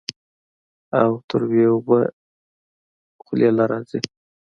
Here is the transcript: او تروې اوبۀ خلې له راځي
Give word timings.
او 1.01 1.11
تروې 1.29 1.63
اوبۀ 1.71 1.99
خلې 3.23 3.49
له 3.57 3.63
راځي 3.71 3.99